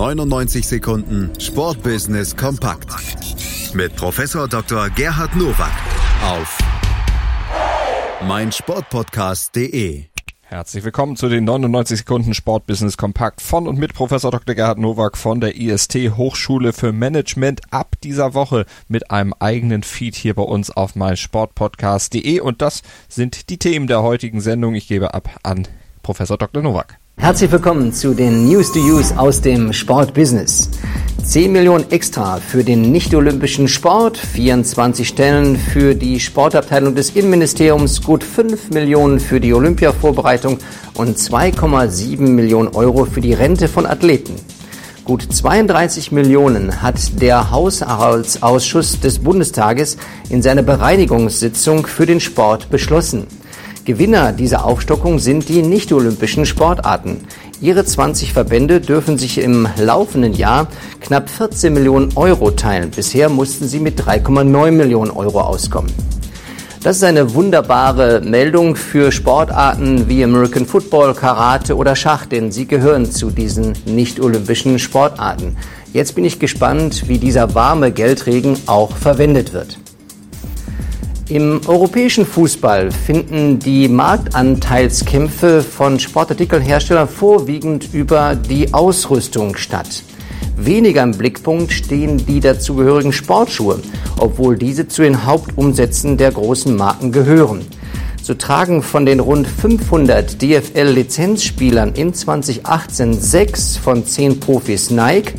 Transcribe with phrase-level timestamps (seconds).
[0.00, 2.88] 99 Sekunden Sportbusiness kompakt
[3.74, 4.88] mit Professor Dr.
[4.88, 5.72] Gerhard Nowak
[6.24, 6.58] auf
[8.26, 10.04] meinsportpodcast.de.
[10.40, 14.54] Herzlich willkommen zu den 99 Sekunden Sportbusiness Kompakt von und mit Professor Dr.
[14.54, 20.14] Gerhard Nowak von der IST Hochschule für Management ab dieser Woche mit einem eigenen Feed
[20.14, 22.80] hier bei uns auf meinsportpodcast.de und das
[23.10, 24.74] sind die Themen der heutigen Sendung.
[24.74, 25.68] Ich gebe ab an
[26.02, 26.62] Professor Dr.
[26.62, 26.96] Nowak.
[27.20, 30.70] Herzlich willkommen zu den News to Use aus dem Sportbusiness.
[31.22, 38.24] 10 Millionen extra für den nicht-olympischen Sport, 24 Stellen für die Sportabteilung des Innenministeriums, gut
[38.24, 40.56] 5 Millionen für die Olympiavorbereitung
[40.94, 44.36] und 2,7 Millionen Euro für die Rente von Athleten.
[45.04, 49.98] Gut 32 Millionen hat der Haushaltsausschuss des Bundestages
[50.30, 53.26] in seiner Bereinigungssitzung für den Sport beschlossen.
[53.84, 57.22] Gewinner dieser Aufstockung sind die nicht-olympischen Sportarten.
[57.60, 60.68] Ihre 20 Verbände dürfen sich im laufenden Jahr
[61.00, 62.90] knapp 14 Millionen Euro teilen.
[62.90, 65.92] Bisher mussten sie mit 3,9 Millionen Euro auskommen.
[66.82, 72.66] Das ist eine wunderbare Meldung für Sportarten wie American Football, Karate oder Schach, denn sie
[72.66, 75.56] gehören zu diesen nicht-olympischen Sportarten.
[75.92, 79.78] Jetzt bin ich gespannt, wie dieser warme Geldregen auch verwendet wird.
[81.30, 90.02] Im europäischen Fußball finden die Marktanteilskämpfe von Sportartikelherstellern vorwiegend über die Ausrüstung statt.
[90.56, 93.78] Weniger im Blickpunkt stehen die dazugehörigen Sportschuhe,
[94.18, 97.64] obwohl diese zu den Hauptumsätzen der großen Marken gehören.
[98.20, 105.34] So tragen von den rund 500 DFL-Lizenzspielern in 2018 sechs von zehn Profis Nike,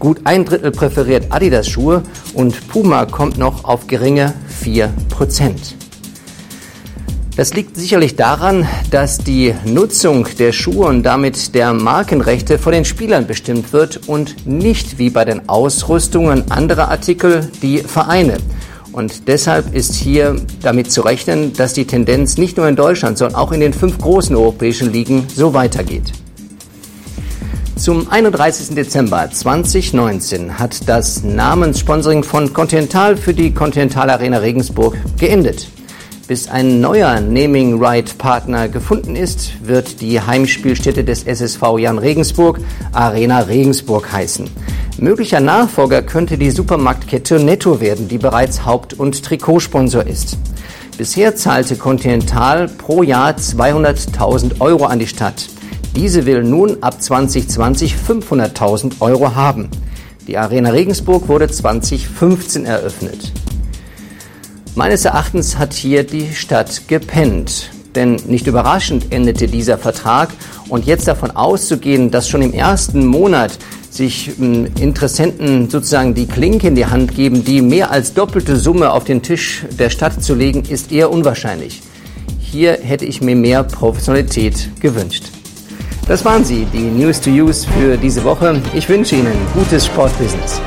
[0.00, 4.32] Gut ein Drittel präferiert Adidas-Schuhe und Puma kommt noch auf geringe
[4.62, 4.90] 4%.
[7.36, 12.84] Das liegt sicherlich daran, dass die Nutzung der Schuhe und damit der Markenrechte von den
[12.84, 18.36] Spielern bestimmt wird und nicht wie bei den Ausrüstungen anderer Artikel die Vereine.
[18.92, 23.36] Und deshalb ist hier damit zu rechnen, dass die Tendenz nicht nur in Deutschland, sondern
[23.36, 26.12] auch in den fünf großen europäischen Ligen so weitergeht.
[27.80, 28.74] Zum 31.
[28.74, 35.66] Dezember 2019 hat das Namenssponsoring von Continental für die Continental Arena Regensburg geendet.
[36.28, 42.60] Bis ein neuer Naming Right Partner gefunden ist, wird die Heimspielstätte des SSV Jan Regensburg
[42.92, 44.50] Arena Regensburg heißen.
[44.98, 50.36] Möglicher Nachfolger könnte die Supermarktkette Netto werden, die bereits Haupt- und Trikotsponsor ist.
[50.98, 55.46] Bisher zahlte Continental pro Jahr 200.000 Euro an die Stadt.
[55.96, 59.68] Diese will nun ab 2020 500.000 Euro haben.
[60.26, 63.32] Die Arena Regensburg wurde 2015 eröffnet.
[64.76, 67.70] Meines Erachtens hat hier die Stadt gepennt.
[67.96, 70.30] Denn nicht überraschend endete dieser Vertrag
[70.68, 73.58] und jetzt davon auszugehen, dass schon im ersten Monat
[73.90, 78.92] sich hm, Interessenten sozusagen die Klinke in die Hand geben, die mehr als doppelte Summe
[78.92, 81.82] auf den Tisch der Stadt zu legen, ist eher unwahrscheinlich.
[82.38, 85.24] Hier hätte ich mir mehr Professionalität gewünscht.
[86.10, 88.60] Das waren sie, die News to Use für diese Woche.
[88.74, 90.60] Ich wünsche Ihnen gutes Sportbusiness.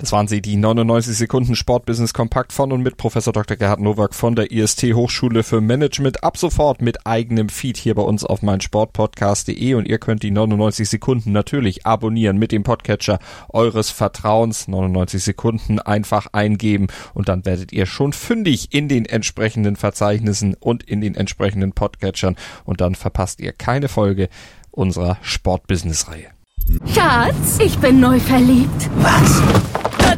[0.00, 3.58] Das waren sie, die 99 Sekunden Sportbusiness Kompakt von und mit Professor Dr.
[3.58, 6.24] Gerhard Nowak von der IST Hochschule für Management.
[6.24, 10.88] Ab sofort mit eigenem Feed hier bei uns auf meinsportpodcast.de und ihr könnt die 99
[10.88, 13.18] Sekunden natürlich abonnieren mit dem Podcatcher
[13.50, 14.68] eures Vertrauens.
[14.68, 20.82] 99 Sekunden einfach eingeben und dann werdet ihr schon fündig in den entsprechenden Verzeichnissen und
[20.82, 24.30] in den entsprechenden Podcatchern und dann verpasst ihr keine Folge
[24.70, 26.28] unserer Sportbusiness-Reihe.
[26.94, 28.88] Schatz, ich bin neu verliebt.
[28.96, 29.69] Was?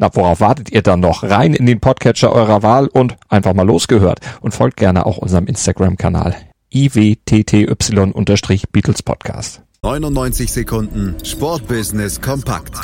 [0.00, 1.24] Na, worauf wartet ihr dann noch?
[1.24, 4.20] Rein in den Podcatcher eurer Wahl und einfach mal losgehört.
[4.40, 6.36] Und folgt gerne auch unserem Instagram-Kanal
[6.72, 9.62] iwtty-Beatles Podcast.
[9.82, 12.74] 99 Sekunden Sportbusiness kompakt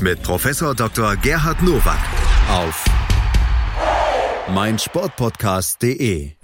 [0.00, 1.16] mit Professor Dr.
[1.16, 1.98] Gerhard Nowak
[2.50, 2.86] auf
[4.54, 6.39] meinsportpodcast.de.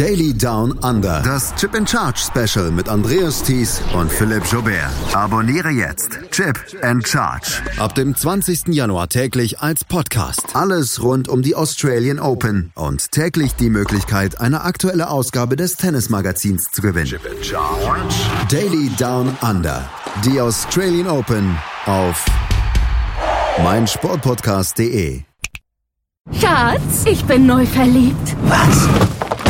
[0.00, 1.20] Daily Down Under.
[1.22, 4.90] Das Chip and Charge Special mit Andreas Thies und Philipp Jobert.
[5.12, 6.18] Abonniere jetzt.
[6.30, 7.60] Chip and Charge.
[7.78, 8.68] Ab dem 20.
[8.68, 10.56] Januar täglich als Podcast.
[10.56, 16.70] Alles rund um die Australian Open und täglich die Möglichkeit, eine aktuelle Ausgabe des Tennismagazins
[16.72, 17.04] zu gewinnen.
[17.04, 18.14] Chip and Charge.
[18.48, 19.86] Daily Down Under.
[20.24, 22.24] Die Australian Open auf
[23.62, 25.24] meinsportpodcast.de.
[26.40, 28.34] Schatz, ich bin neu verliebt.
[28.44, 29.19] Was?